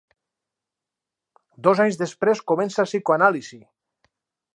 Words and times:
Dos 1.67 1.81
anys 1.85 1.99
després 1.99 2.41
comença 2.53 2.87
psicoanàlisi. 2.89 3.61